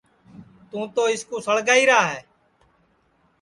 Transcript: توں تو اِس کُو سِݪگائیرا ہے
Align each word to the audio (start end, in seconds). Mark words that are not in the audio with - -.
توں 0.69 0.85
تو 0.93 1.01
اِس 1.11 1.21
کُو 1.29 1.35
سِݪگائیرا 1.45 1.99
ہے 2.11 2.19